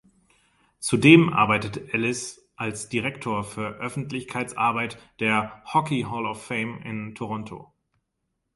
[0.79, 7.71] Zudem arbeitete Ellis als Direktor für Öffentlichkeitsarbeit der Hockey Hall of Fame in Toronto.